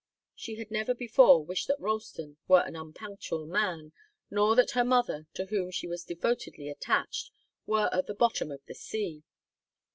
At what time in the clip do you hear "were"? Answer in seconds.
2.47-2.61, 7.67-7.87